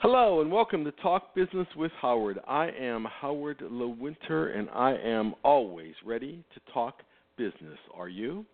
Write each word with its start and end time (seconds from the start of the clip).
Hello 0.00 0.42
and 0.42 0.52
welcome 0.52 0.84
to 0.84 0.92
Talk 0.92 1.34
Business 1.34 1.66
with 1.74 1.90
Howard. 2.00 2.38
I 2.46 2.68
am 2.68 3.04
Howard 3.20 3.58
Lewinter 3.58 4.56
and 4.56 4.70
I 4.70 4.92
am 4.92 5.34
always 5.42 5.92
ready 6.06 6.44
to 6.54 6.72
talk 6.72 7.02
business. 7.36 7.76
Are 7.96 8.08
you? 8.08 8.46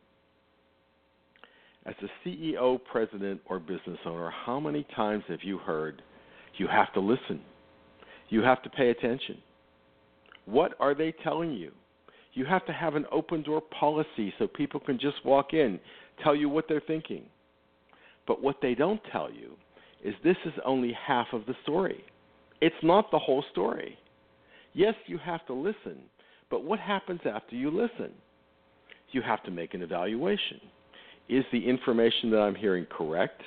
As 1.84 1.94
a 2.00 2.08
CEO, 2.26 2.80
president, 2.90 3.42
or 3.44 3.58
business 3.58 3.98
owner, 4.06 4.32
how 4.46 4.58
many 4.58 4.86
times 4.96 5.22
have 5.28 5.40
you 5.42 5.58
heard 5.58 6.00
you 6.56 6.66
have 6.66 6.90
to 6.94 7.00
listen? 7.00 7.42
You 8.30 8.40
have 8.40 8.62
to 8.62 8.70
pay 8.70 8.88
attention. 8.88 9.36
What 10.46 10.72
are 10.80 10.94
they 10.94 11.12
telling 11.22 11.52
you? 11.52 11.72
You 12.32 12.46
have 12.46 12.64
to 12.64 12.72
have 12.72 12.94
an 12.94 13.04
open 13.12 13.42
door 13.42 13.60
policy 13.78 14.32
so 14.38 14.46
people 14.46 14.80
can 14.80 14.98
just 14.98 15.22
walk 15.26 15.52
in, 15.52 15.78
tell 16.22 16.34
you 16.34 16.48
what 16.48 16.68
they're 16.70 16.80
thinking. 16.80 17.26
But 18.26 18.42
what 18.42 18.62
they 18.62 18.74
don't 18.74 19.02
tell 19.12 19.30
you 19.30 19.58
is 20.04 20.14
this 20.22 20.36
is 20.44 20.52
only 20.64 20.96
half 21.06 21.28
of 21.32 21.46
the 21.46 21.56
story. 21.62 22.04
It's 22.60 22.74
not 22.82 23.10
the 23.10 23.18
whole 23.18 23.44
story. 23.50 23.98
Yes, 24.74 24.94
you 25.06 25.18
have 25.18 25.44
to 25.46 25.54
listen, 25.54 25.98
but 26.50 26.64
what 26.64 26.78
happens 26.78 27.20
after 27.24 27.56
you 27.56 27.70
listen? 27.70 28.12
You 29.10 29.22
have 29.22 29.42
to 29.44 29.50
make 29.50 29.74
an 29.74 29.82
evaluation. 29.82 30.60
Is 31.28 31.44
the 31.52 31.68
information 31.68 32.30
that 32.30 32.40
I'm 32.40 32.54
hearing 32.54 32.86
correct? 32.90 33.40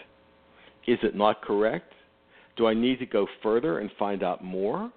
Is 0.88 0.98
it 1.04 1.16
not 1.16 1.42
correct? 1.42 1.94
Do 2.56 2.66
I 2.66 2.73
need 2.73 3.00
to 3.00 3.06
go 3.06 3.28
further 3.44 3.80
and 3.80 3.92
find 4.00 4.23
out 4.23 4.44
more? 4.44 4.92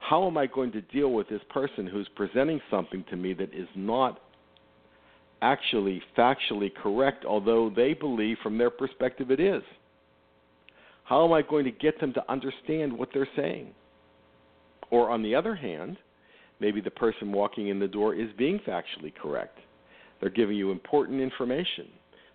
How 0.00 0.26
am 0.26 0.36
I 0.36 0.46
going 0.46 0.72
to 0.72 0.80
deal 0.82 1.12
with 1.12 1.28
this 1.28 1.40
person 1.48 1.86
who's 1.86 2.08
presenting 2.16 2.60
something 2.70 3.04
to 3.10 3.16
me 3.16 3.32
that 3.34 3.54
is 3.54 3.68
not 3.74 4.20
actually 5.40 6.02
factually 6.16 6.74
correct, 6.74 7.24
although 7.24 7.70
they 7.74 7.94
believe 7.94 8.36
from 8.42 8.58
their 8.58 8.70
perspective 8.70 9.30
it 9.30 9.40
is? 9.40 9.62
How 11.08 11.24
am 11.24 11.32
I 11.32 11.40
going 11.40 11.64
to 11.64 11.70
get 11.70 11.98
them 12.00 12.12
to 12.12 12.30
understand 12.30 12.92
what 12.92 13.08
they're 13.14 13.28
saying? 13.34 13.68
Or 14.90 15.08
on 15.08 15.22
the 15.22 15.34
other 15.34 15.54
hand, 15.54 15.96
maybe 16.60 16.82
the 16.82 16.90
person 16.90 17.32
walking 17.32 17.68
in 17.68 17.78
the 17.78 17.88
door 17.88 18.14
is 18.14 18.28
being 18.36 18.58
factually 18.58 19.14
correct. 19.14 19.58
They're 20.20 20.28
giving 20.28 20.56
you 20.56 20.70
important 20.70 21.22
information. 21.22 21.86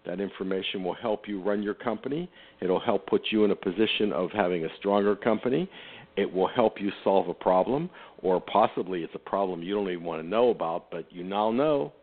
That 0.08 0.20
information 0.20 0.84
will 0.84 0.96
help 0.96 1.28
you 1.28 1.40
run 1.40 1.62
your 1.62 1.76
company. 1.76 2.28
It'll 2.62 2.80
help 2.80 3.06
put 3.06 3.22
you 3.30 3.46
in 3.46 3.52
a 3.52 3.56
position 3.56 4.12
of 4.12 4.32
having 4.32 4.66
a 4.66 4.70
stronger 4.80 5.16
company. 5.16 5.70
It 6.18 6.32
will 6.32 6.48
help 6.48 6.82
you 6.82 6.92
solve 7.04 7.30
a 7.30 7.34
problem, 7.34 7.92
or 8.24 8.42
possibly 8.42 9.04
it's 9.04 9.14
a 9.14 9.20
problem 9.20 9.62
you 9.62 9.76
don't 9.76 9.90
even 9.90 10.04
want 10.04 10.22
to 10.24 10.28
know 10.28 10.50
about, 10.50 10.90
but 10.90 11.06
you 11.12 11.24
now 11.24 11.52
know. 11.52 11.94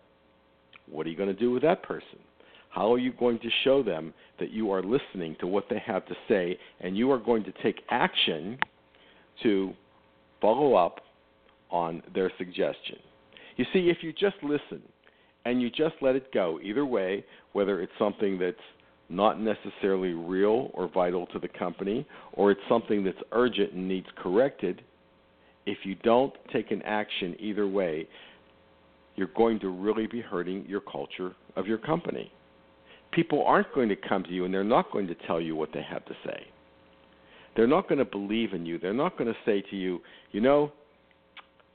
What 0.88 1.04
are 1.06 1.10
you 1.10 1.16
going 1.16 1.34
to 1.34 1.40
do 1.40 1.50
with 1.50 1.62
that 1.62 1.82
person? 1.82 2.18
How 2.70 2.92
are 2.92 2.98
you 2.98 3.12
going 3.12 3.38
to 3.40 3.48
show 3.64 3.82
them 3.82 4.14
that 4.38 4.50
you 4.50 4.70
are 4.70 4.82
listening 4.82 5.36
to 5.40 5.46
what 5.46 5.64
they 5.68 5.82
have 5.84 6.06
to 6.06 6.14
say 6.28 6.58
and 6.80 6.96
you 6.96 7.10
are 7.10 7.18
going 7.18 7.44
to 7.44 7.52
take 7.62 7.82
action 7.90 8.58
to 9.42 9.72
follow 10.40 10.74
up 10.74 11.00
on 11.70 12.02
their 12.14 12.30
suggestion? 12.38 12.96
You 13.56 13.64
see, 13.72 13.90
if 13.90 13.98
you 14.02 14.12
just 14.12 14.36
listen 14.42 14.82
and 15.44 15.60
you 15.60 15.68
just 15.68 15.96
let 16.00 16.14
it 16.14 16.32
go, 16.32 16.60
either 16.62 16.86
way, 16.86 17.24
whether 17.52 17.82
it's 17.82 17.92
something 17.98 18.38
that's 18.38 18.56
not 19.08 19.40
necessarily 19.40 20.12
real 20.12 20.70
or 20.72 20.88
vital 20.88 21.26
to 21.26 21.40
the 21.40 21.48
company, 21.48 22.06
or 22.34 22.52
it's 22.52 22.60
something 22.68 23.02
that's 23.02 23.18
urgent 23.32 23.72
and 23.72 23.88
needs 23.88 24.06
corrected, 24.16 24.82
if 25.66 25.78
you 25.82 25.96
don't 25.96 26.32
take 26.52 26.70
an 26.70 26.80
action 26.82 27.34
either 27.40 27.66
way, 27.66 28.06
you're 29.16 29.30
going 29.36 29.58
to 29.58 29.68
really 29.68 30.06
be 30.06 30.20
hurting 30.20 30.64
your 30.68 30.80
culture 30.80 31.34
of 31.56 31.66
your 31.66 31.78
company. 31.78 32.32
People 33.12 33.44
aren't 33.44 33.72
going 33.74 33.88
to 33.88 33.96
come 33.96 34.22
to 34.24 34.30
you 34.30 34.44
and 34.44 34.54
they're 34.54 34.64
not 34.64 34.90
going 34.92 35.06
to 35.08 35.14
tell 35.26 35.40
you 35.40 35.56
what 35.56 35.70
they 35.72 35.82
have 35.82 36.04
to 36.06 36.14
say. 36.24 36.46
They're 37.56 37.66
not 37.66 37.88
going 37.88 37.98
to 37.98 38.04
believe 38.04 38.52
in 38.52 38.64
you. 38.64 38.78
They're 38.78 38.92
not 38.92 39.18
going 39.18 39.32
to 39.32 39.38
say 39.44 39.62
to 39.70 39.76
you, 39.76 40.00
you 40.32 40.40
know, 40.40 40.72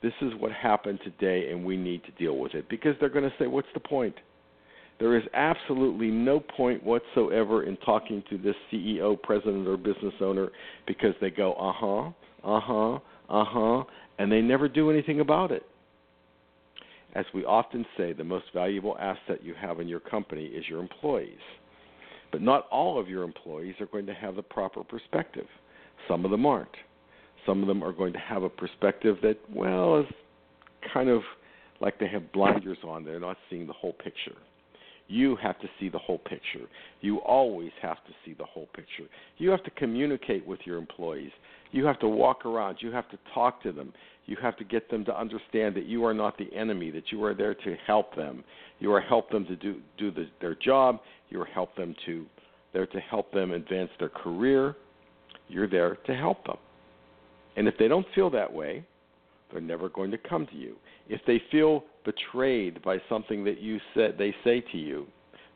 this 0.02 0.14
is 0.22 0.32
what 0.40 0.52
happened 0.52 1.00
today 1.04 1.52
and 1.52 1.66
we 1.66 1.76
need 1.76 2.04
to 2.06 2.12
deal 2.12 2.38
with 2.38 2.54
it. 2.54 2.70
Because 2.70 2.96
they're 3.00 3.10
going 3.10 3.30
to 3.30 3.34
say, 3.38 3.48
what's 3.48 3.68
the 3.74 3.80
point? 3.80 4.16
There 5.00 5.18
is 5.18 5.24
absolutely 5.34 6.08
no 6.08 6.40
point 6.40 6.82
whatsoever 6.84 7.64
in 7.64 7.76
talking 7.78 8.24
to 8.30 8.38
this 8.38 8.56
CEO, 8.72 9.22
president, 9.22 9.68
or 9.68 9.76
business 9.76 10.14
owner 10.22 10.50
because 10.88 11.14
they 11.20 11.30
go, 11.30 11.54
uh 11.54 11.74
huh, 11.76 12.08
uh 12.46 12.60
huh, 12.62 12.96
uh 13.30 13.44
huh, 13.46 13.84
and 14.20 14.32
they 14.32 14.42
never 14.42 14.70
do 14.70 14.90
anything 14.90 15.20
about 15.20 15.52
it. 15.52 15.64
As 17.16 17.26
we 17.34 17.46
often 17.46 17.86
say, 17.98 18.12
the 18.12 18.26
most 18.26 18.46
valuable 18.54 18.98
asset 19.00 19.42
you 19.42 19.54
have 19.56 19.80
in 19.80 19.88
your 19.88 20.02
company 20.02 20.46
is 20.46 20.68
your 20.68 20.82
employees. 20.82 21.40
But 22.32 22.42
not 22.42 22.68
all 22.70 23.00
of 23.00 23.08
your 23.08 23.24
employees 23.24 23.76
are 23.80 23.86
going 23.86 24.06
to 24.08 24.14
have 24.14 24.36
the 24.36 24.44
proper 24.44 24.84
perspective. 24.84 25.48
Some 26.10 26.26
of 26.26 26.32
them 26.32 26.46
aren't. 26.46 26.68
Some 27.46 27.62
of 27.62 27.68
them 27.68 27.84
are 27.84 27.94
going 27.94 28.12
to 28.14 28.20
have 28.20 28.44
a 28.44 28.50
perspective 28.50 29.18
that, 29.22 29.38
well, 29.50 30.02
is 30.02 30.06
kind 30.94 31.10
of 31.10 31.22
like 31.80 32.00
they 32.00 32.08
have 32.08 32.32
blinders 32.34 32.78
on. 32.84 33.06
They're 33.06 33.20
not 33.20 33.38
seeing 33.50 33.66
the 33.66 33.74
whole 33.74 33.94
picture. 33.94 34.36
You 35.08 35.36
have 35.38 35.60
to 35.60 35.68
see 35.80 35.90
the 35.90 36.00
whole 36.00 36.18
picture. 36.18 36.68
You 37.02 37.18
always 37.20 37.72
have 37.82 37.98
to 38.06 38.12
see 38.26 38.34
the 38.34 38.46
whole 38.46 38.68
picture. 38.74 39.04
You 39.38 39.50
have 39.52 39.64
to 39.64 39.72
communicate 39.72 40.46
with 40.46 40.60
your 40.66 40.78
employees. 40.78 41.32
You 41.72 41.86
have 41.86 42.00
to 42.00 42.08
walk 42.08 42.46
around. 42.46 42.78
You 42.80 42.92
have 42.92 43.10
to 43.10 43.20
talk 43.34 43.62
to 43.64 43.72
them. 43.72 43.94
You 44.26 44.36
have 44.42 44.58
to 44.58 44.64
get 44.64 44.90
them 44.90 45.06
to 45.06 45.20
understand 45.20 45.76
that 45.76 45.86
you 45.86 46.04
are 46.06 46.14
not 46.14 46.38
the 46.38 46.52
enemy, 46.56 46.90
that 46.92 47.12
you 47.12 47.24
are 47.24 47.36
there 47.36 47.54
to 47.54 47.76
help 47.86 48.16
them. 48.16 48.44
You 48.80 48.92
are 48.94 49.02
help 49.02 49.30
them 49.30 49.46
to 49.46 49.56
do 49.56 49.80
do 49.98 50.10
the, 50.10 50.28
their 50.42 50.56
job. 50.56 51.00
You 51.30 51.42
are 51.42 51.46
help 51.46 51.76
them 51.76 51.96
to 52.08 52.26
there 52.74 52.88
to 52.88 53.00
help 53.00 53.32
them 53.32 53.52
advance 53.52 53.92
their 54.00 54.10
career. 54.10 54.76
You're 55.48 55.68
there 55.68 55.98
to 56.08 56.16
help 56.16 56.44
them. 56.46 56.58
And 57.56 57.68
if 57.68 57.78
they 57.78 57.88
don't 57.88 58.06
feel 58.16 58.30
that 58.32 58.52
way, 58.52 58.84
they're 59.52 59.62
never 59.62 59.90
going 59.90 60.12
to 60.12 60.18
come 60.18 60.48
to 60.48 60.56
you. 60.56 60.76
If 61.08 61.22
they 61.28 61.42
feel 61.52 61.84
betrayed 62.06 62.82
by 62.84 62.98
something 63.10 63.44
that 63.44 63.60
you 63.60 63.80
said 63.94 64.16
they 64.18 64.34
say 64.44 64.64
to 64.72 64.78
you, 64.78 65.06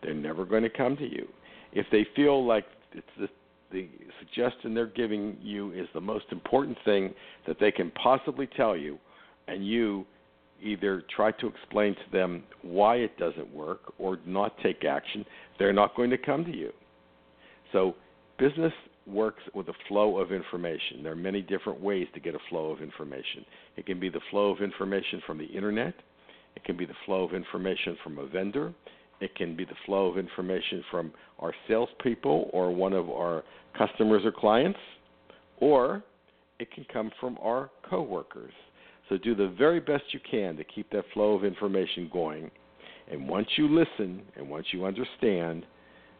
they're 0.02 0.14
never 0.14 0.46
going 0.46 0.64
to 0.64 0.70
come 0.70 0.98
to 0.98 1.10
you. 1.10 1.28
If 1.72 1.86
they 1.92 2.06
feel 2.16 2.46
like 2.46 2.66
it's 2.94 3.08
the, 3.20 3.28
the 3.72 3.88
suggestion 4.20 4.74
they're 4.74 4.88
giving 4.88 5.38
you 5.42 5.72
is 5.74 5.88
the 5.94 6.02
most 6.02 6.26
important 6.32 6.78
thing 6.84 7.14
that 7.48 7.58
they 7.60 7.72
can 7.72 7.92
possibly 7.92 8.48
tell 8.48 8.76
you, 8.76 8.98
and 9.48 9.66
you 9.66 10.06
either 10.62 11.04
try 11.16 11.32
to 11.32 11.48
explain 11.48 11.96
to 11.96 12.12
them 12.12 12.44
why 12.62 12.96
it 12.96 13.18
doesn't 13.18 13.54
work 13.54 13.94
or 13.98 14.20
not 14.26 14.58
take 14.62 14.84
action, 14.84 15.26
they're 15.58 15.74
not 15.74 15.96
going 15.96 16.10
to 16.10 16.18
come 16.18 16.44
to 16.44 16.56
you. 16.56 16.72
So, 17.72 17.96
business 18.38 18.74
works 19.06 19.42
with 19.54 19.68
a 19.70 19.74
flow 19.88 20.18
of 20.18 20.32
information. 20.32 21.04
There 21.04 21.12
are 21.12 21.16
many 21.16 21.42
different 21.42 21.82
ways 21.82 22.08
to 22.14 22.20
get 22.20 22.36
a 22.36 22.40
flow 22.50 22.72
of 22.72 22.82
information. 22.82 23.46
It 23.78 23.86
can 23.86 24.00
be 24.00 24.10
the 24.10 24.22
flow 24.32 24.52
of 24.52 24.62
information 24.62 25.22
from 25.26 25.38
the 25.38 25.46
internet, 25.46 25.94
it 26.56 26.64
can 26.64 26.78
be 26.78 26.86
the 26.86 26.94
flow 27.06 27.24
of 27.24 27.34
information 27.34 27.98
from 28.04 28.18
a 28.20 28.28
vendor, 28.28 28.74
it 29.22 29.36
can 29.36 29.56
be 29.56 29.66
the 29.66 29.76
flow 29.86 30.08
of 30.08 30.18
information 30.18 30.84
from 30.90 31.12
our 31.40 31.54
salespeople 31.68 32.50
or 32.54 32.72
one 32.72 32.94
of 32.94 33.10
our 33.10 33.44
customers 33.78 34.24
or 34.26 34.32
clients, 34.32 34.80
or 35.60 36.04
it 36.60 36.72
can 36.72 36.86
come 36.92 37.12
from 37.20 37.38
our 37.42 37.70
coworkers. 37.90 38.54
So 39.10 39.18
do 39.18 39.36
the 39.36 39.50
very 39.58 39.80
best 39.80 40.04
you 40.12 40.20
can 40.30 40.56
to 40.58 40.64
keep 40.64 40.90
that 40.92 41.04
flow 41.14 41.34
of 41.34 41.44
information 41.44 42.10
going. 42.12 42.52
And 43.12 43.28
once 43.28 43.48
you 43.58 43.68
listen 43.68 44.22
and 44.38 44.50
once 44.50 44.68
you 44.72 44.86
understand, 44.86 45.66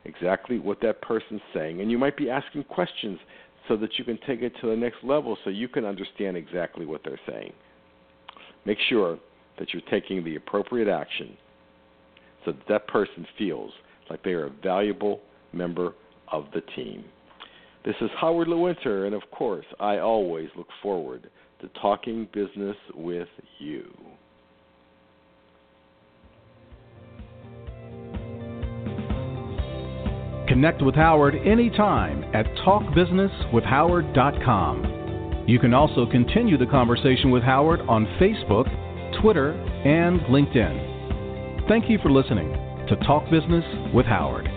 exactly 0.06 0.60
what 0.60 0.82
that 0.82 1.02
person's 1.02 1.42
saying. 1.54 1.82
And 1.82 1.92
you 1.92 1.98
might 1.98 2.18
be 2.18 2.30
asking 2.30 2.64
questions 2.64 3.20
so 3.68 3.78
that 3.78 3.98
you 3.98 4.06
can 4.06 4.18
take 4.26 4.42
it 4.42 4.54
to 4.62 4.68
the 4.68 4.76
next 4.76 4.98
level 5.04 5.38
so 5.44 5.50
you 5.50 5.68
can 5.68 5.86
understand 5.86 6.36
exactly 6.36 6.86
what 6.86 7.02
they're 7.04 7.20
saying. 7.30 7.54
Make 8.66 8.80
sure 8.90 9.20
that 9.60 9.74
you're 9.74 9.84
taking 9.92 10.24
the 10.24 10.38
appropriate 10.38 10.88
action 10.88 11.38
so 12.46 12.52
that 12.52 12.68
that 12.68 12.88
person 12.88 13.28
feels 13.38 13.72
like 14.10 14.24
they 14.24 14.32
are 14.32 14.46
a 14.46 14.52
valuable 14.64 15.20
member 15.54 15.94
of 16.32 16.46
the 16.54 16.62
team. 16.76 17.04
This 17.86 17.96
is 18.02 18.10
Howard 18.20 18.48
Lewinter, 18.48 19.06
and 19.06 19.14
of 19.14 19.22
course, 19.32 19.66
I 19.80 20.00
always 20.00 20.50
look 20.58 20.70
forward 20.82 21.30
to 21.62 21.70
talking 21.82 22.28
business 22.34 22.76
with 22.96 23.28
you. 23.60 23.86
Connect 30.48 30.82
with 30.82 30.96
Howard 30.96 31.36
anytime 31.46 32.24
at 32.34 32.46
talkbusinesswithhoward.com. 32.66 34.96
You 35.48 35.60
can 35.60 35.74
also 35.74 36.06
continue 36.06 36.58
the 36.58 36.66
conversation 36.66 37.32
with 37.32 37.44
Howard 37.44 37.80
on 37.82 38.06
Facebook, 38.20 38.68
Twitter, 39.22 39.52
and 39.86 40.20
LinkedIn. 40.22 41.68
Thank 41.68 41.90
you 41.90 42.00
for 42.02 42.10
listening 42.12 42.52
to 42.88 42.96
Talk 43.06 43.30
Business 43.30 43.64
with 43.94 44.06
Howard. 44.06 44.49